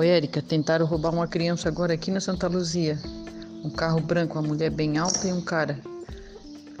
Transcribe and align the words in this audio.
Oi, 0.00 0.08
Érica, 0.08 0.40
tentaram 0.40 0.86
roubar 0.86 1.12
uma 1.12 1.26
criança 1.26 1.68
agora 1.68 1.92
aqui 1.92 2.10
na 2.10 2.20
Santa 2.20 2.48
Luzia. 2.48 2.98
Um 3.62 3.68
carro 3.68 4.00
branco, 4.00 4.38
uma 4.38 4.48
mulher 4.48 4.70
bem 4.70 4.96
alta 4.96 5.28
e 5.28 5.30
um 5.30 5.42
cara. 5.42 5.78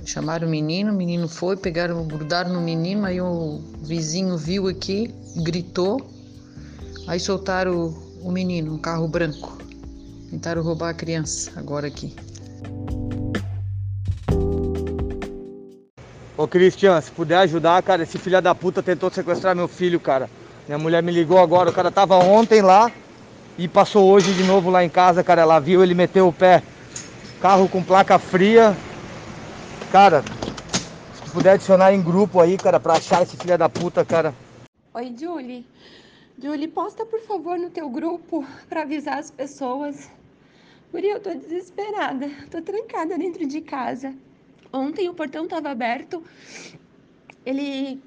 Chamaram 0.06 0.48
o 0.48 0.50
menino, 0.50 0.90
o 0.90 0.96
menino 0.96 1.28
foi, 1.28 1.54
pegaram, 1.54 2.02
grudaram 2.06 2.50
no 2.50 2.62
menino, 2.62 3.04
aí 3.04 3.20
o 3.20 3.60
vizinho 3.82 4.38
viu 4.38 4.68
aqui, 4.68 5.14
gritou, 5.36 6.00
aí 7.06 7.20
soltaram 7.20 7.94
o 8.22 8.32
menino, 8.32 8.72
um 8.72 8.78
carro 8.78 9.06
branco. 9.06 9.58
Tentaram 10.30 10.62
roubar 10.62 10.88
a 10.88 10.94
criança 10.94 11.52
agora 11.56 11.88
aqui. 11.88 12.16
Ô 16.38 16.48
Cristian, 16.48 16.98
se 17.02 17.10
puder 17.10 17.36
ajudar, 17.40 17.82
cara, 17.82 18.02
esse 18.02 18.16
filho 18.16 18.40
da 18.40 18.54
puta 18.54 18.82
tentou 18.82 19.10
sequestrar 19.10 19.54
meu 19.54 19.68
filho, 19.68 20.00
cara. 20.00 20.30
Minha 20.66 20.78
mulher 20.78 21.02
me 21.02 21.12
ligou 21.12 21.38
agora, 21.38 21.68
o 21.68 21.72
cara 21.74 21.90
tava 21.90 22.16
ontem 22.16 22.62
lá 22.62 22.90
e 23.60 23.68
passou 23.68 24.10
hoje 24.10 24.32
de 24.32 24.42
novo 24.42 24.70
lá 24.70 24.82
em 24.82 24.88
casa, 24.88 25.22
cara. 25.22 25.42
Ela 25.42 25.60
viu, 25.60 25.82
ele 25.82 25.94
meteu 25.94 26.26
o 26.26 26.32
pé. 26.32 26.62
Carro 27.42 27.68
com 27.68 27.82
placa 27.82 28.18
fria. 28.18 28.74
Cara, 29.92 30.24
se 31.12 31.30
puder 31.30 31.52
adicionar 31.52 31.92
em 31.92 32.00
grupo 32.00 32.40
aí, 32.40 32.56
cara, 32.56 32.80
pra 32.80 32.94
achar 32.94 33.22
esse 33.22 33.36
filho 33.36 33.58
da 33.58 33.68
puta, 33.68 34.02
cara. 34.02 34.34
Oi, 34.94 35.14
Julie. 35.14 35.66
Julie, 36.42 36.68
posta 36.68 37.04
por 37.04 37.20
favor 37.20 37.58
no 37.58 37.68
teu 37.68 37.90
grupo 37.90 38.46
pra 38.66 38.80
avisar 38.80 39.18
as 39.18 39.30
pessoas. 39.30 40.10
Guria, 40.90 41.12
eu 41.12 41.20
tô 41.20 41.34
desesperada. 41.34 42.30
Tô 42.50 42.62
trancada 42.62 43.18
dentro 43.18 43.46
de 43.46 43.60
casa. 43.60 44.14
Ontem 44.72 45.06
o 45.10 45.14
portão 45.14 45.44
estava 45.44 45.68
aberto. 45.68 46.24
Ele 47.44 48.00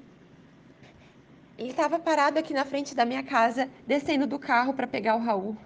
ele 1.58 1.70
estava 1.70 1.98
parado 1.98 2.38
aqui 2.38 2.52
na 2.52 2.64
frente 2.64 2.94
da 2.94 3.04
minha 3.04 3.22
casa, 3.22 3.68
descendo 3.86 4.26
do 4.26 4.38
carro 4.38 4.74
para 4.74 4.86
pegar 4.86 5.16
o 5.16 5.20
Raul. 5.20 5.56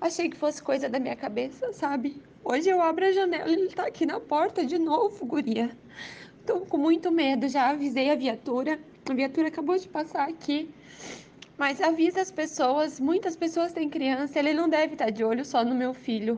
Achei 0.00 0.28
que 0.28 0.36
fosse 0.36 0.60
coisa 0.60 0.88
da 0.88 0.98
minha 0.98 1.14
cabeça, 1.14 1.72
sabe? 1.72 2.20
Hoje 2.44 2.68
eu 2.68 2.82
abro 2.82 3.04
a 3.06 3.12
janela 3.12 3.48
e 3.48 3.52
ele 3.52 3.66
está 3.66 3.86
aqui 3.86 4.04
na 4.04 4.18
porta 4.18 4.66
de 4.66 4.78
novo, 4.78 5.24
guria. 5.24 5.70
Tô 6.44 6.60
com 6.60 6.76
muito 6.76 7.12
medo, 7.12 7.48
já 7.48 7.70
avisei 7.70 8.10
a 8.10 8.16
viatura. 8.16 8.80
A 9.08 9.14
viatura 9.14 9.46
acabou 9.46 9.78
de 9.78 9.88
passar 9.88 10.28
aqui. 10.28 10.68
Mas 11.56 11.80
avisa 11.80 12.20
as 12.20 12.32
pessoas, 12.32 12.98
muitas 12.98 13.36
pessoas 13.36 13.72
têm 13.72 13.88
criança, 13.88 14.40
ele 14.40 14.52
não 14.52 14.68
deve 14.68 14.94
estar 14.94 15.10
de 15.10 15.22
olho 15.22 15.44
só 15.44 15.64
no 15.64 15.74
meu 15.74 15.94
filho. 15.94 16.36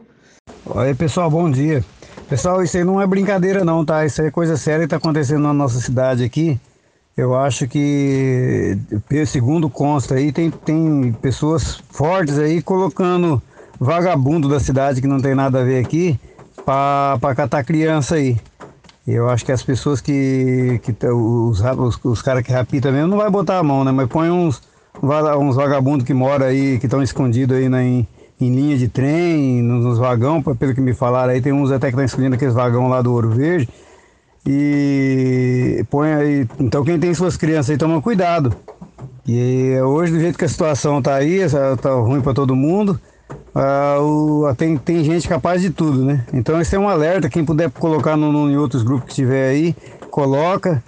Oi, 0.66 0.94
pessoal, 0.94 1.30
bom 1.30 1.50
dia. 1.50 1.82
Pessoal, 2.28 2.62
isso 2.62 2.76
aí 2.76 2.84
não 2.84 3.00
é 3.00 3.06
brincadeira 3.06 3.64
não, 3.64 3.82
tá? 3.82 4.04
Isso 4.04 4.20
aí 4.20 4.28
é 4.28 4.30
coisa 4.30 4.58
séria 4.58 4.80
que 4.80 4.86
está 4.86 4.96
acontecendo 4.98 5.40
na 5.40 5.54
nossa 5.54 5.80
cidade 5.80 6.22
aqui. 6.22 6.60
Eu 7.16 7.36
acho 7.36 7.68
que, 7.68 8.76
segundo 9.26 9.70
consta 9.70 10.16
aí, 10.16 10.32
tem, 10.32 10.50
tem 10.50 11.16
pessoas 11.22 11.80
fortes 11.90 12.38
aí 12.38 12.60
colocando 12.60 13.40
vagabundo 13.78 14.48
da 14.48 14.58
cidade 14.58 15.00
que 15.00 15.06
não 15.06 15.20
tem 15.20 15.34
nada 15.34 15.60
a 15.60 15.64
ver 15.64 15.84
aqui 15.84 16.18
para 16.64 17.34
catar 17.36 17.62
criança 17.62 18.16
aí. 18.16 18.36
Eu 19.06 19.28
acho 19.28 19.44
que 19.44 19.52
as 19.52 19.62
pessoas 19.62 20.00
que, 20.00 20.80
que 20.82 21.06
os, 21.06 21.60
os, 21.60 22.04
os 22.04 22.22
caras 22.22 22.42
que 22.42 22.50
rapita 22.50 22.90
mesmo 22.90 23.08
não 23.08 23.18
vai 23.18 23.30
botar 23.30 23.58
a 23.58 23.62
mão, 23.62 23.84
né? 23.84 23.92
Mas 23.92 24.08
põe 24.08 24.30
uns, 24.30 24.62
uns 25.02 25.56
vagabundos 25.56 26.06
que 26.06 26.14
moram 26.14 26.46
aí, 26.46 26.78
que 26.80 26.86
estão 26.86 27.02
escondidos 27.02 27.56
aí 27.56 27.68
na, 27.68 27.82
em, 27.82 28.08
em 28.40 28.54
linha 28.54 28.76
de 28.76 28.88
trem, 28.88 29.62
nos 29.62 29.98
vagão, 29.98 30.42
pelo 30.42 30.74
que 30.74 30.80
me 30.80 30.94
falaram 30.94 31.32
aí, 31.32 31.40
tem 31.40 31.52
uns 31.52 31.70
até 31.70 31.88
que 31.88 31.92
estão 31.92 32.04
escolhendo 32.04 32.34
aqueles 32.34 32.54
vagão 32.54 32.88
lá 32.88 33.02
do 33.02 33.12
Ouro 33.12 33.30
Verde. 33.30 33.68
E 34.46 35.84
põe 35.90 36.12
aí. 36.12 36.48
Então 36.60 36.84
quem 36.84 36.98
tem 36.98 37.14
suas 37.14 37.36
crianças 37.36 37.70
aí 37.70 37.78
toma 37.78 38.02
cuidado. 38.02 38.54
E 39.26 39.78
hoje, 39.80 40.12
do 40.12 40.20
jeito 40.20 40.38
que 40.38 40.44
a 40.44 40.48
situação 40.48 41.00
tá 41.00 41.14
aí, 41.14 41.40
tá 41.80 41.94
ruim 41.94 42.20
para 42.20 42.34
todo 42.34 42.54
mundo. 42.54 43.00
Uh, 43.54 44.02
o, 44.02 44.54
tem, 44.54 44.76
tem 44.76 45.02
gente 45.04 45.28
capaz 45.28 45.62
de 45.62 45.70
tudo, 45.70 46.04
né? 46.04 46.26
Então 46.32 46.60
esse 46.60 46.74
é 46.74 46.78
um 46.78 46.88
alerta, 46.88 47.30
quem 47.30 47.44
puder 47.44 47.70
colocar 47.70 48.16
no, 48.16 48.30
no, 48.30 48.50
em 48.50 48.56
outros 48.56 48.82
grupos 48.82 49.08
que 49.08 49.14
tiver 49.14 49.48
aí, 49.48 49.74
coloca. 50.10 50.82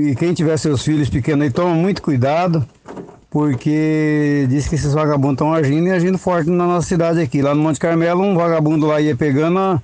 E 0.00 0.14
quem 0.14 0.34
tiver 0.34 0.56
seus 0.58 0.82
filhos 0.82 1.08
pequenos 1.08 1.44
aí, 1.44 1.50
toma 1.50 1.74
muito 1.74 2.02
cuidado 2.02 2.66
porque 3.32 4.46
diz 4.50 4.68
que 4.68 4.74
esses 4.74 4.92
vagabundos 4.92 5.36
estão 5.36 5.54
agindo 5.54 5.88
e 5.88 5.90
agindo 5.90 6.18
forte 6.18 6.50
na 6.50 6.66
nossa 6.66 6.86
cidade 6.86 7.18
aqui. 7.18 7.40
Lá 7.40 7.54
no 7.54 7.62
Monte 7.62 7.80
Carmelo, 7.80 8.22
um 8.22 8.36
vagabundo 8.36 8.86
lá 8.86 9.00
ia 9.00 9.16
pegando, 9.16 9.58
a, 9.58 9.82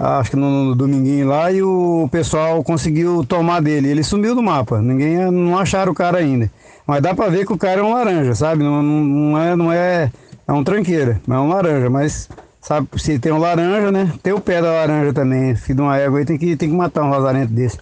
acho 0.00 0.30
que 0.30 0.36
no, 0.36 0.64
no, 0.64 0.74
dominguinho 0.74 1.28
lá, 1.28 1.50
e 1.52 1.62
o 1.62 2.08
pessoal 2.10 2.62
conseguiu 2.62 3.24
tomar 3.24 3.60
dele. 3.60 3.88
Ele 3.88 4.02
sumiu 4.02 4.34
do 4.34 4.42
mapa, 4.42 4.80
ninguém 4.80 5.30
não 5.30 5.58
acharam 5.58 5.92
o 5.92 5.94
cara 5.94 6.18
ainda. 6.18 6.50
Mas 6.86 7.02
dá 7.02 7.14
pra 7.14 7.28
ver 7.28 7.46
que 7.46 7.52
o 7.52 7.58
cara 7.58 7.80
é 7.80 7.82
um 7.82 7.94
laranja, 7.94 8.34
sabe? 8.34 8.62
Não, 8.62 8.82
não, 8.82 9.38
é, 9.40 9.56
não 9.56 9.72
é, 9.72 10.10
é 10.46 10.52
um 10.52 10.62
tranqueira, 10.62 11.20
não 11.26 11.36
é 11.36 11.40
um 11.40 11.48
laranja, 11.48 11.88
mas 11.88 12.28
sabe, 12.60 12.88
se 12.96 13.18
tem 13.18 13.32
um 13.32 13.38
laranja, 13.38 13.90
né? 13.90 14.12
Tem 14.22 14.32
o 14.32 14.40
pé 14.40 14.60
da 14.60 14.72
laranja 14.72 15.12
também. 15.12 15.54
Filho 15.54 15.76
de 15.76 15.82
uma 15.82 15.96
égua 15.96 16.18
aí 16.18 16.24
tem 16.24 16.36
que, 16.36 16.56
tem 16.56 16.68
que 16.68 16.76
matar 16.76 17.04
um 17.04 17.10
vazamento 17.10 17.52
desse. 17.52 17.78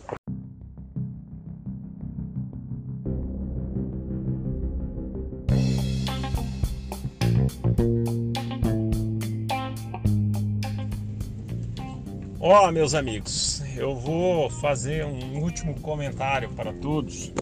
Ó, 12.44 12.66
oh, 12.66 12.72
meus 12.72 12.92
amigos, 12.92 13.62
eu 13.76 13.94
vou 13.94 14.50
fazer 14.50 15.06
um 15.06 15.41
último 15.41 15.78
comentário 15.80 16.50
para 16.50 16.72
todos. 16.72 17.32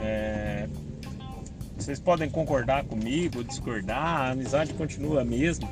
É... 0.00 0.66
Vocês 1.76 2.00
podem 2.00 2.30
concordar 2.30 2.84
comigo, 2.84 3.44
discordar, 3.44 4.22
a 4.22 4.30
amizade 4.30 4.72
continua 4.72 5.20
a 5.20 5.24
mesma. 5.24 5.68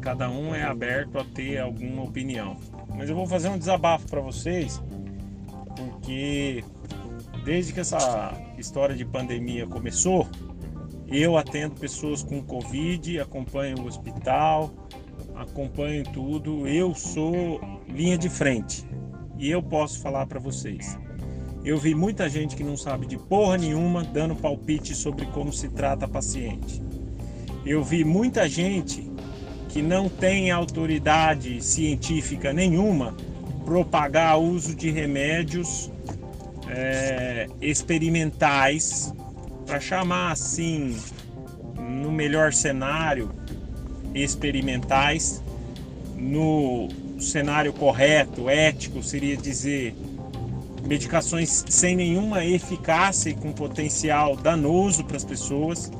Cada 0.00 0.28
um 0.28 0.52
é 0.52 0.64
aberto 0.64 1.20
a 1.20 1.24
ter 1.24 1.58
alguma 1.58 2.02
opinião. 2.02 2.56
Mas 2.88 3.08
eu 3.08 3.14
vou 3.14 3.28
fazer 3.28 3.48
um 3.48 3.56
desabafo 3.56 4.08
para 4.08 4.20
vocês, 4.20 4.82
porque 5.76 6.64
desde 7.44 7.72
que 7.72 7.78
essa 7.78 8.32
história 8.58 8.96
de 8.96 9.04
pandemia 9.04 9.68
começou, 9.68 10.26
eu 11.06 11.36
atendo 11.36 11.76
pessoas 11.76 12.24
com 12.24 12.42
Covid, 12.42 13.20
acompanho 13.20 13.82
o 13.82 13.86
hospital, 13.86 14.74
acompanho 15.38 16.04
tudo, 16.12 16.66
eu 16.66 16.94
sou 16.94 17.60
linha 17.88 18.18
de 18.18 18.28
frente 18.28 18.84
e 19.38 19.50
eu 19.50 19.62
posso 19.62 20.00
falar 20.00 20.26
para 20.26 20.40
vocês. 20.40 20.98
Eu 21.64 21.78
vi 21.78 21.94
muita 21.94 22.28
gente 22.28 22.56
que 22.56 22.64
não 22.64 22.76
sabe 22.76 23.06
de 23.06 23.16
porra 23.16 23.56
nenhuma 23.56 24.02
dando 24.02 24.34
palpite 24.34 24.94
sobre 24.94 25.26
como 25.26 25.52
se 25.52 25.68
trata 25.68 26.08
paciente. 26.08 26.82
Eu 27.64 27.84
vi 27.84 28.04
muita 28.04 28.48
gente 28.48 29.08
que 29.68 29.82
não 29.82 30.08
tem 30.08 30.50
autoridade 30.50 31.62
científica 31.62 32.52
nenhuma 32.52 33.14
propagar 33.64 34.40
uso 34.40 34.74
de 34.74 34.90
remédios 34.90 35.90
é, 36.68 37.46
experimentais 37.60 39.12
para 39.66 39.78
chamar 39.78 40.32
assim 40.32 40.96
no 41.76 42.10
melhor 42.10 42.52
cenário 42.52 43.30
experimentais. 44.14 45.42
No 46.16 46.88
cenário 47.18 47.72
correto, 47.72 48.48
ético, 48.48 49.02
seria 49.02 49.36
dizer 49.36 49.94
medicações 50.84 51.64
sem 51.68 51.94
nenhuma 51.94 52.44
eficácia 52.44 53.30
e 53.30 53.34
com 53.34 53.52
potencial 53.52 54.36
danoso 54.36 55.04
para 55.04 55.16
as 55.16 55.24
pessoas. 55.24 55.92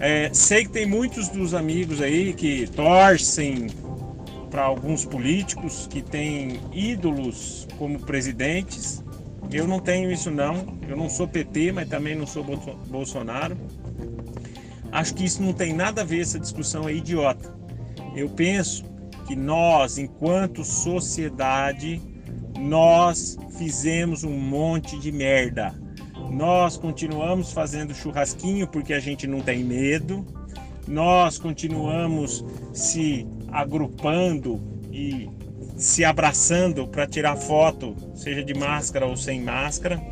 É, 0.00 0.30
sei 0.32 0.64
que 0.64 0.70
tem 0.70 0.86
muitos 0.86 1.28
dos 1.28 1.54
amigos 1.54 2.00
aí 2.00 2.32
que 2.32 2.66
torcem 2.68 3.68
para 4.50 4.62
alguns 4.62 5.04
políticos 5.04 5.86
que 5.88 6.02
têm 6.02 6.60
ídolos 6.72 7.66
como 7.78 7.98
presidentes. 7.98 9.02
Eu 9.50 9.66
não 9.66 9.80
tenho 9.80 10.10
isso 10.10 10.30
não. 10.30 10.78
Eu 10.88 10.96
não 10.96 11.08
sou 11.08 11.26
PT, 11.26 11.72
mas 11.72 11.88
também 11.88 12.14
não 12.14 12.26
sou 12.26 12.44
Bolsonaro. 12.88 13.56
Acho 14.98 15.14
que 15.14 15.24
isso 15.24 15.40
não 15.40 15.52
tem 15.52 15.72
nada 15.72 16.00
a 16.00 16.04
ver, 16.04 16.22
essa 16.22 16.40
discussão 16.40 16.88
é 16.88 16.92
idiota. 16.92 17.54
Eu 18.16 18.28
penso 18.28 18.84
que 19.28 19.36
nós, 19.36 19.96
enquanto 19.96 20.64
sociedade, 20.64 22.02
nós 22.58 23.38
fizemos 23.56 24.24
um 24.24 24.36
monte 24.36 24.98
de 24.98 25.12
merda. 25.12 25.72
Nós 26.32 26.76
continuamos 26.76 27.52
fazendo 27.52 27.94
churrasquinho 27.94 28.66
porque 28.66 28.92
a 28.92 28.98
gente 28.98 29.24
não 29.24 29.40
tem 29.40 29.62
medo. 29.62 30.26
Nós 30.88 31.38
continuamos 31.38 32.44
se 32.72 33.24
agrupando 33.52 34.60
e 34.92 35.30
se 35.76 36.04
abraçando 36.04 36.88
para 36.88 37.06
tirar 37.06 37.36
foto, 37.36 37.94
seja 38.16 38.42
de 38.42 38.52
máscara 38.52 39.06
ou 39.06 39.16
sem 39.16 39.40
máscara. 39.44 40.02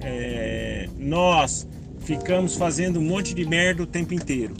É, 0.00 0.88
nós 0.96 1.68
ficamos 2.06 2.54
fazendo 2.54 3.00
um 3.00 3.04
monte 3.04 3.34
de 3.34 3.44
merda 3.44 3.82
o 3.82 3.86
tempo 3.86 4.14
inteiro. 4.14 4.54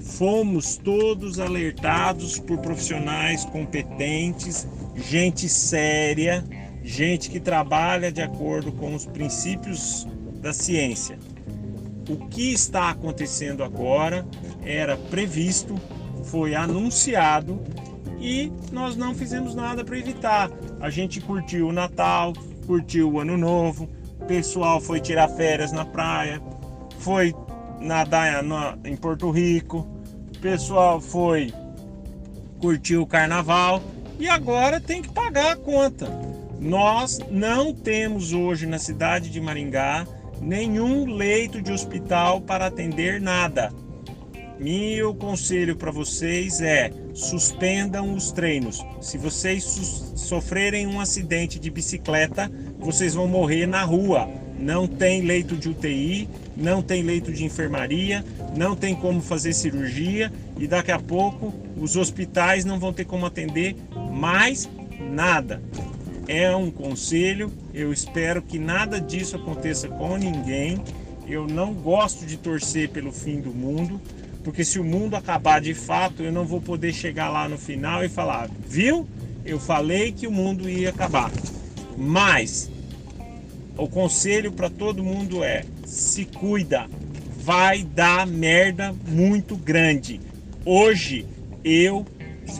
Fomos 0.00 0.78
todos 0.78 1.38
alertados 1.38 2.38
por 2.38 2.56
profissionais 2.58 3.44
competentes, 3.44 4.66
gente 4.94 5.46
séria, 5.46 6.42
gente 6.82 7.28
que 7.28 7.38
trabalha 7.38 8.10
de 8.10 8.22
acordo 8.22 8.72
com 8.72 8.94
os 8.94 9.04
princípios 9.04 10.06
da 10.40 10.54
ciência. 10.54 11.18
O 12.08 12.16
que 12.28 12.52
está 12.54 12.88
acontecendo 12.88 13.62
agora 13.62 14.26
era 14.64 14.96
previsto, 14.96 15.74
foi 16.24 16.54
anunciado 16.54 17.60
e 18.18 18.50
nós 18.72 18.96
não 18.96 19.14
fizemos 19.14 19.54
nada 19.54 19.84
para 19.84 19.98
evitar. 19.98 20.50
A 20.80 20.88
gente 20.88 21.20
curtiu 21.20 21.68
o 21.68 21.72
Natal, 21.72 22.32
curtiu 22.66 23.12
o 23.12 23.20
Ano 23.20 23.36
Novo, 23.36 23.86
o 24.18 24.24
pessoal 24.24 24.80
foi 24.80 24.98
tirar 24.98 25.28
férias 25.28 25.72
na 25.72 25.84
praia, 25.84 26.40
foi 26.98 27.34
nadar 27.80 28.44
em 28.84 28.96
Porto 28.96 29.30
Rico, 29.30 29.86
o 30.34 30.38
pessoal 30.38 31.00
foi 31.00 31.52
curtir 32.60 32.96
o 32.96 33.06
carnaval 33.06 33.82
e 34.18 34.28
agora 34.28 34.80
tem 34.80 35.02
que 35.02 35.10
pagar 35.10 35.52
a 35.52 35.56
conta. 35.56 36.06
Nós 36.60 37.20
não 37.30 37.72
temos 37.72 38.32
hoje 38.32 38.66
na 38.66 38.78
cidade 38.78 39.30
de 39.30 39.40
Maringá 39.40 40.06
nenhum 40.40 41.06
leito 41.06 41.60
de 41.60 41.72
hospital 41.72 42.40
para 42.40 42.66
atender 42.66 43.20
nada. 43.20 43.72
Meu 44.58 45.14
conselho 45.14 45.76
para 45.76 45.90
vocês 45.90 46.62
é 46.62 46.90
suspendam 47.12 48.14
os 48.14 48.32
treinos. 48.32 48.84
Se 49.02 49.18
vocês 49.18 49.62
sofrerem 50.16 50.86
um 50.86 50.98
acidente 50.98 51.58
de 51.58 51.70
bicicleta, 51.70 52.50
vocês 52.78 53.14
vão 53.14 53.28
morrer 53.28 53.66
na 53.66 53.84
rua. 53.84 54.28
Não 54.58 54.86
tem 54.86 55.22
leito 55.22 55.56
de 55.56 55.68
UTI, 55.68 56.28
não 56.56 56.82
tem 56.82 57.02
leito 57.02 57.32
de 57.32 57.44
enfermaria, 57.44 58.24
não 58.56 58.74
tem 58.74 58.94
como 58.94 59.20
fazer 59.20 59.52
cirurgia 59.52 60.32
e 60.58 60.66
daqui 60.66 60.90
a 60.90 60.98
pouco 60.98 61.52
os 61.76 61.96
hospitais 61.96 62.64
não 62.64 62.78
vão 62.78 62.92
ter 62.92 63.04
como 63.04 63.26
atender 63.26 63.76
mais 64.12 64.68
nada. 64.98 65.62
É 66.26 66.54
um 66.56 66.70
conselho, 66.70 67.52
eu 67.72 67.92
espero 67.92 68.42
que 68.42 68.58
nada 68.58 69.00
disso 69.00 69.36
aconteça 69.36 69.88
com 69.88 70.16
ninguém. 70.16 70.82
Eu 71.28 71.46
não 71.46 71.72
gosto 71.74 72.24
de 72.24 72.36
torcer 72.36 72.88
pelo 72.88 73.12
fim 73.12 73.40
do 73.40 73.50
mundo, 73.50 74.00
porque 74.42 74.64
se 74.64 74.78
o 74.78 74.84
mundo 74.84 75.14
acabar 75.14 75.60
de 75.60 75.74
fato, 75.74 76.22
eu 76.22 76.32
não 76.32 76.44
vou 76.44 76.60
poder 76.60 76.92
chegar 76.92 77.28
lá 77.28 77.48
no 77.48 77.58
final 77.58 78.04
e 78.04 78.08
falar, 78.08 78.48
viu? 78.66 79.06
Eu 79.44 79.60
falei 79.60 80.12
que 80.12 80.26
o 80.26 80.30
mundo 80.32 80.68
ia 80.68 80.90
acabar. 80.90 81.30
Mas 81.96 82.70
o 83.76 83.88
conselho 83.88 84.52
para 84.52 84.70
todo 84.70 85.04
mundo 85.04 85.44
é: 85.44 85.64
se 85.84 86.24
cuida, 86.24 86.86
vai 87.38 87.82
dar 87.82 88.26
merda 88.26 88.94
muito 89.06 89.56
grande. 89.56 90.20
Hoje 90.64 91.26
eu 91.64 92.06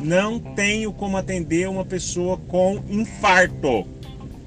não 0.01 0.39
tenho 0.39 0.93
como 0.93 1.17
atender 1.17 1.69
uma 1.69 1.85
pessoa 1.85 2.37
com 2.37 2.83
infarto. 2.89 3.87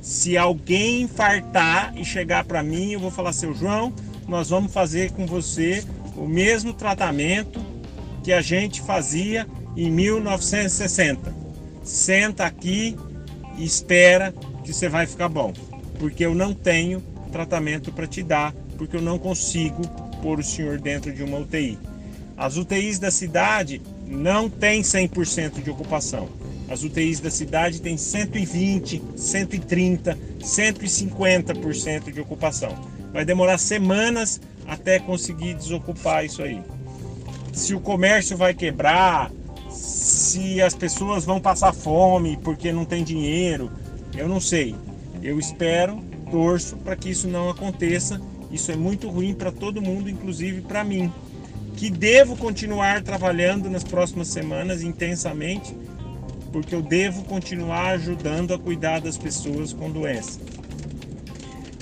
Se 0.01 0.37
alguém 0.37 1.01
infartar 1.01 1.93
e 1.97 2.05
chegar 2.05 2.45
para 2.45 2.63
mim, 2.63 2.93
eu 2.93 2.99
vou 2.99 3.11
falar: 3.11 3.33
seu 3.33 3.53
João, 3.53 3.93
nós 4.27 4.49
vamos 4.49 4.71
fazer 4.71 5.11
com 5.11 5.25
você 5.25 5.83
o 6.15 6.27
mesmo 6.27 6.73
tratamento 6.73 7.59
que 8.23 8.31
a 8.31 8.41
gente 8.41 8.81
fazia 8.81 9.47
em 9.75 9.89
1960. 9.89 11.33
Senta 11.83 12.45
aqui 12.45 12.95
e 13.57 13.65
espera 13.65 14.33
que 14.63 14.73
você 14.73 14.87
vai 14.87 15.07
ficar 15.07 15.29
bom 15.29 15.53
porque 15.99 16.25
eu 16.25 16.33
não 16.33 16.53
tenho 16.53 17.03
tratamento 17.31 17.91
para 17.91 18.07
te 18.07 18.23
dar, 18.23 18.53
porque 18.77 18.97
eu 18.97 19.01
não 19.01 19.19
consigo 19.19 19.87
pôr 20.23 20.39
o 20.39 20.43
senhor 20.43 20.79
dentro 20.79 21.13
de 21.13 21.21
uma 21.21 21.37
UTI. 21.37 21.77
As 22.35 22.55
UTIs 22.55 22.97
da 22.97 23.11
cidade 23.11 23.81
não 24.07 24.49
têm 24.49 24.81
100% 24.81 25.61
de 25.61 25.69
ocupação. 25.69 26.29
As 26.69 26.83
UTIs 26.83 27.19
da 27.19 27.29
cidade 27.29 27.81
têm 27.81 27.97
120, 27.97 29.01
130, 29.15 30.17
150% 30.39 32.11
de 32.11 32.21
ocupação. 32.21 32.73
Vai 33.11 33.25
demorar 33.25 33.57
semanas 33.57 34.39
até 34.65 34.99
conseguir 34.99 35.55
desocupar 35.55 36.23
isso 36.23 36.41
aí. 36.41 36.61
Se 37.51 37.73
o 37.73 37.79
comércio 37.79 38.37
vai 38.37 38.53
quebrar, 38.53 39.31
se 39.69 40.61
as 40.61 40.73
pessoas 40.73 41.25
vão 41.25 41.41
passar 41.41 41.73
fome 41.73 42.37
porque 42.37 42.71
não 42.71 42.85
tem 42.85 43.03
dinheiro, 43.03 43.69
eu 44.15 44.29
não 44.29 44.39
sei. 44.39 44.75
Eu 45.21 45.37
espero, 45.37 46.01
torço 46.31 46.77
para 46.77 46.95
que 46.95 47.09
isso 47.09 47.27
não 47.27 47.49
aconteça. 47.49 48.21
Isso 48.51 48.71
é 48.71 48.75
muito 48.75 49.09
ruim 49.09 49.33
para 49.33 49.51
todo 49.51 49.81
mundo, 49.81 50.09
inclusive 50.09 50.61
para 50.61 50.83
mim, 50.83 51.11
que 51.75 51.89
devo 51.89 52.35
continuar 52.35 53.03
trabalhando 53.03 53.69
nas 53.69 53.83
próximas 53.83 54.27
semanas 54.29 54.81
intensamente, 54.81 55.75
porque 56.51 56.73
eu 56.73 56.81
devo 56.81 57.23
continuar 57.25 57.91
ajudando 57.91 58.53
a 58.53 58.59
cuidar 58.59 59.01
das 59.01 59.17
pessoas 59.17 59.71
com 59.71 59.91
doença. 59.91 60.39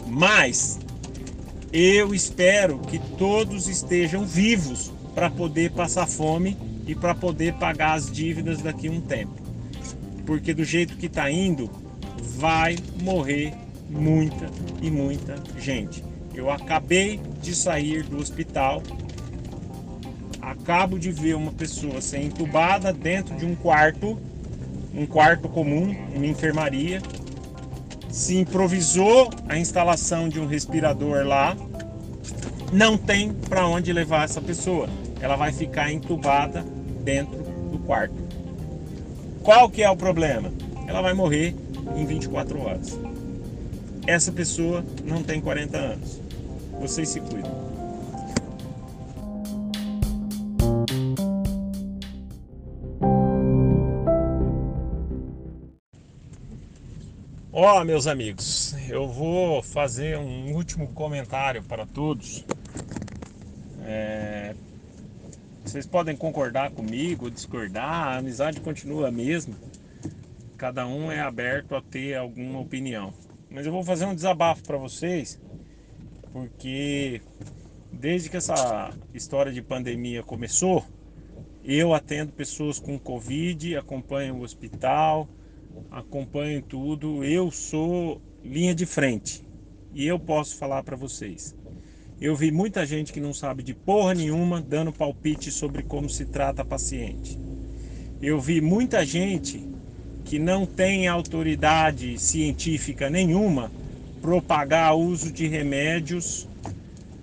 Mas 0.05 0.79
eu 1.71 2.13
espero 2.13 2.79
que 2.79 2.99
todos 3.17 3.67
estejam 3.67 4.25
vivos 4.25 4.91
para 5.13 5.29
poder 5.29 5.71
passar 5.71 6.07
fome 6.07 6.57
e 6.85 6.95
para 6.95 7.15
poder 7.15 7.53
pagar 7.53 7.93
as 7.93 8.11
dívidas 8.11 8.61
daqui 8.61 8.87
a 8.87 8.91
um 8.91 9.01
tempo. 9.01 9.33
Porque 10.25 10.53
do 10.53 10.63
jeito 10.63 10.97
que 10.97 11.07
está 11.07 11.31
indo, 11.31 11.69
vai 12.21 12.77
morrer 13.01 13.53
muita 13.89 14.49
e 14.81 14.91
muita 14.91 15.35
gente. 15.57 16.03
Eu 16.33 16.51
acabei 16.51 17.19
de 17.41 17.55
sair 17.55 18.03
do 18.03 18.17
hospital, 18.17 18.83
acabo 20.41 20.99
de 20.99 21.11
ver 21.11 21.35
uma 21.35 21.51
pessoa 21.51 21.99
ser 22.01 22.21
entubada 22.21 22.93
dentro 22.93 23.35
de 23.35 23.45
um 23.45 23.55
quarto, 23.55 24.19
um 24.93 25.05
quarto 25.05 25.49
comum, 25.49 25.95
uma 26.13 26.25
enfermaria. 26.25 27.01
Se 28.09 28.37
improvisou 28.37 29.29
a 29.47 29.57
instalação 29.57 30.29
de 30.29 30.39
um 30.39 30.47
respirador 30.47 31.25
lá, 31.25 31.55
não 32.71 32.97
tem 32.97 33.31
para 33.31 33.67
onde 33.67 33.91
levar 33.93 34.25
essa 34.25 34.41
pessoa. 34.41 34.89
Ela 35.21 35.35
vai 35.35 35.51
ficar 35.51 35.91
entubada 35.91 36.63
dentro 37.03 37.37
do 37.71 37.79
quarto. 37.79 38.15
Qual 39.41 39.69
que 39.69 39.81
é 39.81 39.89
o 39.89 39.95
problema? 39.95 40.51
Ela 40.87 41.01
vai 41.01 41.13
morrer 41.13 41.55
em 41.95 42.05
24 42.05 42.59
horas. 42.61 42.97
Essa 44.05 44.31
pessoa 44.31 44.85
não 45.03 45.21
tem 45.21 45.41
40 45.41 45.77
anos. 45.77 46.19
Vocês 46.79 47.09
se 47.09 47.19
cuidam. 47.19 47.51
Ó, 57.51 57.81
oh, 57.81 57.83
meus 57.83 58.05
amigos, 58.05 58.75
eu 58.87 59.07
vou 59.07 59.63
fazer 59.63 60.17
um 60.17 60.53
último 60.53 60.87
comentário 60.89 61.63
para 61.63 61.85
todos. 61.85 62.45
É... 63.83 64.53
Vocês 65.65 65.85
podem 65.85 66.15
concordar 66.15 66.71
comigo, 66.71 67.29
discordar, 67.29 68.07
a 68.09 68.17
amizade 68.17 68.61
continua 68.61 69.09
a 69.09 69.11
mesma 69.11 69.55
cada 70.57 70.87
um 70.87 71.11
é 71.11 71.19
aberto 71.19 71.75
a 71.75 71.81
ter 71.81 72.15
alguma 72.15 72.59
opinião. 72.59 73.13
Mas 73.49 73.65
eu 73.65 73.71
vou 73.71 73.83
fazer 73.83 74.05
um 74.05 74.15
desabafo 74.15 74.63
para 74.63 74.77
vocês, 74.77 75.39
porque 76.33 77.21
desde 77.93 78.29
que 78.29 78.37
essa 78.37 78.91
história 79.13 79.51
de 79.51 79.61
pandemia 79.61 80.23
começou, 80.23 80.83
eu 81.63 81.93
atendo 81.93 82.33
pessoas 82.33 82.79
com 82.79 82.97
Covid, 82.97 83.77
acompanho 83.77 84.35
o 84.35 84.41
hospital, 84.41 85.29
acompanho 85.91 86.61
tudo. 86.61 87.23
Eu 87.23 87.51
sou 87.51 88.21
linha 88.43 88.73
de 88.73 88.85
frente 88.85 89.45
e 89.93 90.07
eu 90.07 90.19
posso 90.19 90.57
falar 90.57 90.81
para 90.83 90.95
vocês. 90.95 91.55
Eu 92.19 92.35
vi 92.35 92.51
muita 92.51 92.83
gente 92.83 93.13
que 93.13 93.19
não 93.19 93.33
sabe 93.33 93.61
de 93.61 93.75
porra 93.75 94.15
nenhuma 94.15 94.59
dando 94.59 94.91
palpite 94.91 95.51
sobre 95.51 95.83
como 95.83 96.09
se 96.09 96.25
trata 96.25 96.65
paciente. 96.65 97.39
Eu 98.19 98.39
vi 98.39 98.59
muita 98.59 99.05
gente 99.05 99.76
que 100.27 100.37
não 100.37 100.65
tem 100.65 101.07
autoridade 101.07 102.19
científica 102.19 103.09
nenhuma 103.09 103.71
propagar 104.21 104.93
uso 104.93 105.31
de 105.31 105.47
remédios 105.47 106.45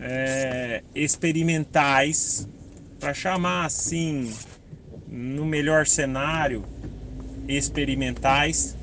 é, 0.00 0.82
experimentais, 0.94 2.48
para 2.98 3.12
chamar 3.12 3.66
assim, 3.66 4.32
no 5.06 5.44
melhor 5.44 5.86
cenário, 5.86 6.64
experimentais, 7.46 8.74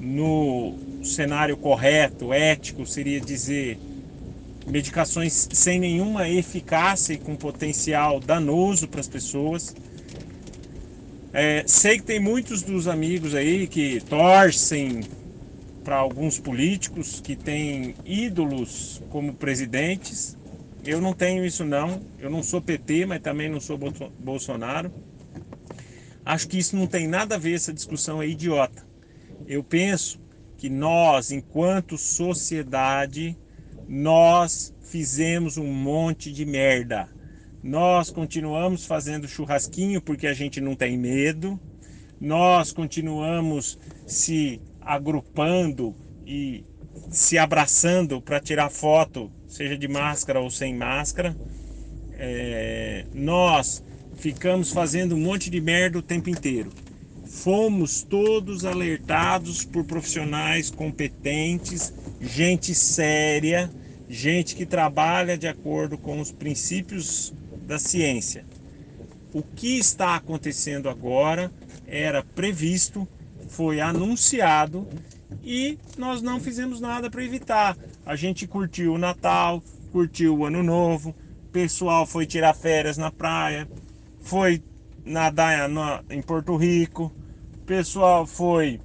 no 0.00 0.74
cenário 1.04 1.56
correto, 1.56 2.32
ético, 2.32 2.84
seria 2.84 3.20
dizer 3.20 3.78
medicações 4.66 5.48
sem 5.52 5.78
nenhuma 5.78 6.28
eficácia 6.28 7.12
e 7.12 7.18
com 7.18 7.36
potencial 7.36 8.18
danoso 8.18 8.88
para 8.88 9.00
as 9.00 9.08
pessoas 9.08 9.76
é, 11.34 11.64
sei 11.66 11.98
que 11.98 12.04
tem 12.04 12.20
muitos 12.20 12.62
dos 12.62 12.86
amigos 12.86 13.34
aí 13.34 13.66
que 13.66 14.00
torcem 14.02 15.00
para 15.82 15.96
alguns 15.96 16.38
políticos 16.38 17.20
que 17.20 17.34
têm 17.34 17.96
ídolos 18.04 19.02
como 19.10 19.34
presidentes. 19.34 20.38
Eu 20.84 21.00
não 21.00 21.12
tenho 21.12 21.44
isso 21.44 21.64
não. 21.64 22.00
Eu 22.20 22.30
não 22.30 22.40
sou 22.40 22.62
PT, 22.62 23.06
mas 23.06 23.20
também 23.20 23.48
não 23.50 23.58
sou 23.58 23.76
Bolsonaro. 24.16 24.92
Acho 26.24 26.46
que 26.46 26.56
isso 26.56 26.76
não 26.76 26.86
tem 26.86 27.08
nada 27.08 27.34
a 27.34 27.38
ver, 27.38 27.54
essa 27.54 27.72
discussão 27.72 28.22
é 28.22 28.28
idiota. 28.28 28.86
Eu 29.44 29.64
penso 29.64 30.20
que 30.56 30.70
nós, 30.70 31.32
enquanto 31.32 31.98
sociedade, 31.98 33.36
nós 33.88 34.72
fizemos 34.82 35.58
um 35.58 35.66
monte 35.66 36.32
de 36.32 36.46
merda. 36.46 37.08
Nós 37.64 38.10
continuamos 38.10 38.84
fazendo 38.84 39.26
churrasquinho 39.26 39.98
porque 40.02 40.26
a 40.26 40.34
gente 40.34 40.60
não 40.60 40.76
tem 40.76 40.98
medo. 40.98 41.58
Nós 42.20 42.70
continuamos 42.72 43.78
se 44.06 44.60
agrupando 44.82 45.96
e 46.26 46.62
se 47.08 47.38
abraçando 47.38 48.20
para 48.20 48.38
tirar 48.38 48.68
foto, 48.68 49.32
seja 49.48 49.78
de 49.78 49.88
máscara 49.88 50.40
ou 50.40 50.50
sem 50.50 50.74
máscara. 50.74 51.34
É, 52.12 53.06
nós 53.14 53.82
ficamos 54.14 54.70
fazendo 54.70 55.14
um 55.14 55.20
monte 55.20 55.48
de 55.48 55.58
merda 55.58 55.98
o 55.98 56.02
tempo 56.02 56.28
inteiro. 56.28 56.70
Fomos 57.24 58.02
todos 58.02 58.66
alertados 58.66 59.64
por 59.64 59.84
profissionais 59.84 60.70
competentes, 60.70 61.94
gente 62.20 62.74
séria, 62.74 63.70
gente 64.06 64.54
que 64.54 64.66
trabalha 64.66 65.38
de 65.38 65.48
acordo 65.48 65.96
com 65.96 66.20
os 66.20 66.30
princípios 66.30 67.32
da 67.64 67.78
ciência. 67.78 68.44
O 69.32 69.42
que 69.42 69.78
está 69.78 70.14
acontecendo 70.14 70.88
agora 70.88 71.50
era 71.86 72.22
previsto, 72.22 73.06
foi 73.48 73.80
anunciado 73.80 74.86
e 75.42 75.78
nós 75.98 76.22
não 76.22 76.40
fizemos 76.40 76.80
nada 76.80 77.10
para 77.10 77.24
evitar. 77.24 77.76
A 78.06 78.16
gente 78.16 78.46
curtiu 78.46 78.94
o 78.94 78.98
Natal, 78.98 79.62
curtiu 79.92 80.36
o 80.36 80.44
Ano 80.44 80.62
Novo, 80.62 81.14
pessoal 81.52 82.06
foi 82.06 82.26
tirar 82.26 82.54
férias 82.54 82.96
na 82.96 83.10
praia, 83.10 83.68
foi 84.20 84.62
nadar 85.04 85.70
em 86.10 86.22
Porto 86.22 86.56
Rico, 86.56 87.12
pessoal 87.66 88.26
foi 88.26 88.80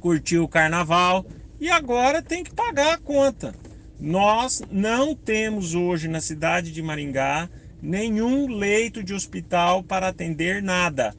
curtir 0.00 0.38
o 0.38 0.48
carnaval 0.48 1.26
e 1.60 1.70
agora 1.70 2.22
tem 2.22 2.42
que 2.42 2.54
pagar 2.54 2.94
a 2.94 2.98
conta. 2.98 3.54
Nós 4.00 4.62
não 4.70 5.14
temos 5.14 5.74
hoje 5.74 6.08
na 6.08 6.20
cidade 6.20 6.72
de 6.72 6.82
Maringá 6.82 7.48
nenhum 7.82 8.46
leito 8.48 9.02
de 9.02 9.14
hospital 9.14 9.82
para 9.82 10.08
atender 10.08 10.62
nada. 10.62 11.14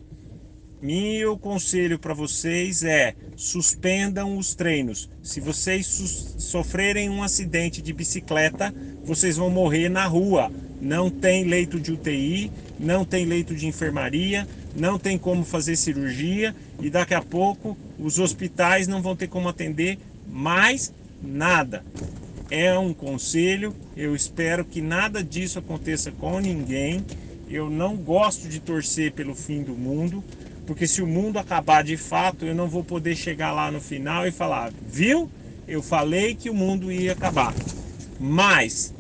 Meu 0.82 1.38
conselho 1.38 2.00
para 2.00 2.14
vocês 2.14 2.84
é: 2.84 3.14
suspendam 3.36 4.38
os 4.38 4.56
treinos. 4.56 5.10
Se 5.22 5.40
vocês 5.40 5.86
sofrerem 6.40 7.08
um 7.10 7.22
acidente 7.22 7.82
de 7.82 7.94
bicicleta, 7.94 8.74
vocês 9.04 9.38
vão 9.38 9.50
morrer 9.50 9.90
na 9.90 10.06
rua. 10.06 10.52
Não 10.82 11.12
tem 11.12 11.44
leito 11.44 11.80
de 11.80 11.92
UTI, 11.92 12.52
não 12.80 13.06
tem 13.06 13.26
leito 13.26 13.54
de 13.54 13.68
enfermaria, 13.68 14.48
não 14.76 14.98
tem 14.98 15.20
como 15.20 15.46
fazer 15.46 15.76
cirurgia 15.76 16.56
e 16.82 16.90
daqui 16.90 17.14
a 17.14 17.22
pouco 17.22 17.78
os 18.00 18.18
hospitais 18.18 18.88
não 18.88 19.04
vão 19.04 19.16
ter 19.16 19.28
como 19.28 19.50
atender 19.50 20.00
mais 20.28 20.92
nada. 21.22 21.86
É 22.52 22.78
um 22.78 22.94
conselho, 22.94 23.74
eu 23.96 24.14
espero 24.14 24.66
que 24.66 24.82
nada 24.82 25.24
disso 25.24 25.58
aconteça 25.58 26.12
com 26.12 26.38
ninguém. 26.38 27.02
Eu 27.50 27.70
não 27.70 27.96
gosto 27.96 28.50
de 28.50 28.60
torcer 28.60 29.14
pelo 29.14 29.34
fim 29.34 29.64
do 29.64 29.74
mundo, 29.74 30.22
porque 30.68 30.86
se 30.86 31.02
o 31.02 31.08
mundo 31.08 31.40
acabar 31.40 31.82
de 31.82 31.96
fato, 31.96 32.46
eu 32.46 32.54
não 32.54 32.68
vou 32.68 32.84
poder 32.84 33.16
chegar 33.16 33.54
lá 33.54 33.72
no 33.72 33.80
final 33.80 34.28
e 34.28 34.32
falar, 34.32 34.74
viu? 34.86 35.32
Eu 35.66 35.82
falei 35.82 36.36
que 36.36 36.50
o 36.50 36.54
mundo 36.54 36.92
ia 36.92 37.14
acabar. 37.14 37.54
Mas 38.20 38.94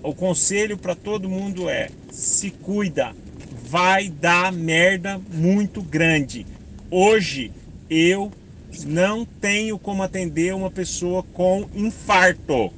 o 0.00 0.14
conselho 0.14 0.78
para 0.78 0.94
todo 0.94 1.28
mundo 1.28 1.68
é: 1.68 1.90
se 2.12 2.52
cuida, 2.52 3.16
vai 3.68 4.08
dar 4.08 4.52
merda 4.52 5.20
muito 5.32 5.82
grande. 5.82 6.46
Hoje 6.88 7.50
eu 7.90 8.30
não 8.84 9.24
tenho 9.24 9.78
como 9.78 10.02
atender 10.02 10.54
uma 10.54 10.70
pessoa 10.70 11.22
com 11.34 11.68
infarto. 11.74 12.72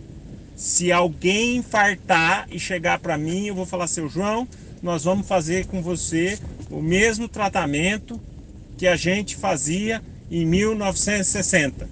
Se 0.55 0.91
alguém 0.91 1.57
infartar 1.57 2.49
e 2.51 2.59
chegar 2.59 2.99
para 2.99 3.17
mim, 3.17 3.47
eu 3.47 3.55
vou 3.55 3.67
falar, 3.67 3.87
seu 3.87 4.09
João, 4.09 4.49
nós 4.83 5.05
vamos 5.05 5.27
fazer 5.27 5.67
com 5.67 5.81
você 5.83 6.39
o 6.71 6.83
mesmo 6.83 7.29
tratamento 7.29 8.21
que 8.77 8.87
a 8.87 8.97
gente 8.97 9.37
fazia 9.37 10.03
em 10.31 10.45
1960. 10.45 11.89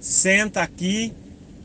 Senta 0.00 0.62
aqui 0.62 1.12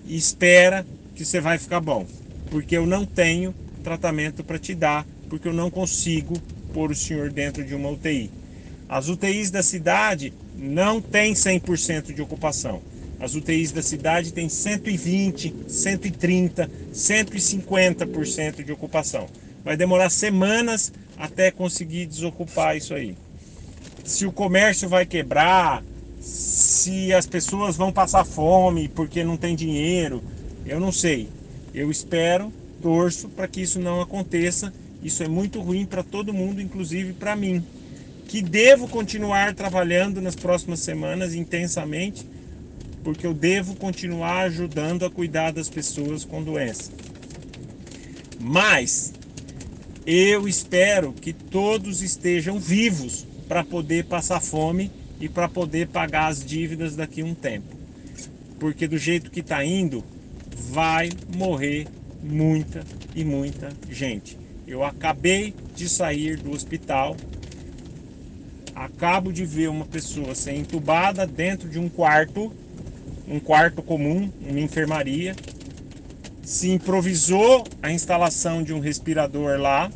e 0.05 0.15
espera 0.15 0.85
que 1.15 1.23
você 1.23 1.39
vai 1.39 1.57
ficar 1.57 1.79
bom, 1.79 2.05
porque 2.49 2.75
eu 2.75 2.85
não 2.85 3.05
tenho 3.05 3.53
tratamento 3.83 4.43
para 4.43 4.57
te 4.57 4.73
dar, 4.73 5.05
porque 5.29 5.47
eu 5.47 5.53
não 5.53 5.69
consigo 5.69 6.33
pôr 6.73 6.91
o 6.91 6.95
senhor 6.95 7.31
dentro 7.31 7.63
de 7.63 7.75
uma 7.75 7.89
UTI. 7.89 8.31
As 8.89 9.09
UTIs 9.09 9.51
da 9.51 9.63
cidade 9.63 10.33
não 10.55 11.01
têm 11.01 11.33
100% 11.33 12.13
de 12.13 12.21
ocupação. 12.21 12.81
As 13.19 13.35
UTIs 13.35 13.71
da 13.71 13.81
cidade 13.81 14.33
têm 14.33 14.49
120, 14.49 15.55
130, 15.67 16.69
150% 16.93 18.63
de 18.63 18.71
ocupação. 18.71 19.27
Vai 19.63 19.77
demorar 19.77 20.09
semanas 20.09 20.91
até 21.17 21.49
conseguir 21.49 22.05
desocupar 22.05 22.75
isso 22.75 22.93
aí. 22.93 23.15
Se 24.03 24.25
o 24.25 24.31
comércio 24.31 24.89
vai 24.89 25.05
quebrar, 25.05 25.83
se 26.19 27.13
as 27.13 27.25
pessoas 27.25 27.77
vão 27.77 27.93
passar 27.93 28.25
fome 28.25 28.89
porque 28.89 29.23
não 29.23 29.37
tem 29.37 29.55
dinheiro, 29.55 30.21
eu 30.65 30.79
não 30.79 30.91
sei. 30.91 31.29
Eu 31.73 31.89
espero, 31.89 32.51
torço 32.81 33.29
para 33.29 33.47
que 33.47 33.61
isso 33.61 33.79
não 33.79 34.01
aconteça. 34.01 34.73
Isso 35.01 35.23
é 35.23 35.27
muito 35.27 35.61
ruim 35.61 35.85
para 35.85 36.03
todo 36.03 36.33
mundo, 36.33 36.61
inclusive 36.61 37.13
para 37.13 37.35
mim, 37.35 37.63
que 38.33 38.41
devo 38.41 38.87
continuar 38.87 39.53
trabalhando 39.53 40.19
nas 40.19 40.35
próximas 40.35 40.79
semanas 40.79 41.35
intensamente, 41.35 42.27
porque 43.03 43.27
eu 43.27 43.31
devo 43.31 43.75
continuar 43.75 44.45
ajudando 44.45 45.05
a 45.05 45.11
cuidar 45.11 45.53
das 45.53 45.69
pessoas 45.69 46.25
com 46.25 46.41
doença. 46.41 46.91
Mas 48.39 49.13
eu 50.03 50.47
espero 50.47 51.13
que 51.13 51.31
todos 51.31 52.01
estejam 52.01 52.57
vivos 52.57 53.23
para 53.47 53.63
poder 53.63 54.05
passar 54.05 54.41
fome 54.41 54.89
e 55.19 55.29
para 55.29 55.47
poder 55.47 55.89
pagar 55.89 56.29
as 56.29 56.43
dívidas 56.43 56.95
daqui 56.95 57.21
a 57.21 57.25
um 57.25 57.35
tempo. 57.35 57.77
Porque 58.59 58.87
do 58.87 58.97
jeito 58.97 59.29
que 59.29 59.41
está 59.41 59.63
indo, 59.63 60.03
vai 60.71 61.11
morrer 61.37 61.85
muita 62.19 62.83
e 63.15 63.23
muita 63.23 63.69
gente. 63.91 64.39
Eu 64.65 64.83
acabei 64.83 65.53
de 65.75 65.87
sair 65.87 66.37
do 66.37 66.49
hospital, 66.49 67.15
acabo 68.83 69.31
de 69.31 69.45
ver 69.45 69.69
uma 69.69 69.85
pessoa 69.85 70.35
ser 70.35 70.53
entubada 70.53 71.25
dentro 71.25 71.69
de 71.69 71.79
um 71.79 71.87
quarto, 71.87 72.51
um 73.27 73.39
quarto 73.39 73.81
comum, 73.81 74.29
uma 74.41 74.59
enfermaria, 74.59 75.35
se 76.43 76.69
improvisou 76.69 77.63
a 77.81 77.91
instalação 77.91 78.61
de 78.61 78.73
um 78.73 78.79
respirador 78.79 79.57
lá, 79.59 79.89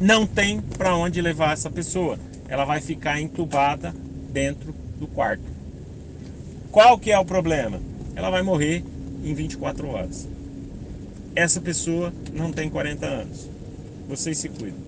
não 0.00 0.26
tem 0.26 0.60
para 0.60 0.96
onde 0.96 1.20
levar 1.20 1.52
essa 1.52 1.70
pessoa. 1.70 2.18
Ela 2.48 2.64
vai 2.64 2.80
ficar 2.80 3.20
entubada 3.20 3.94
dentro 4.32 4.74
do 4.98 5.06
quarto. 5.06 5.44
Qual 6.72 6.98
que 6.98 7.12
é 7.12 7.18
o 7.18 7.24
problema? 7.24 7.80
Ela 8.16 8.30
vai 8.30 8.42
morrer 8.42 8.84
em 9.22 9.34
24 9.34 9.88
horas. 9.88 10.28
Essa 11.34 11.60
pessoa 11.60 12.12
não 12.32 12.50
tem 12.52 12.68
40 12.68 13.06
anos. 13.06 13.48
Vocês 14.08 14.38
se 14.38 14.48
cuidam. 14.48 14.87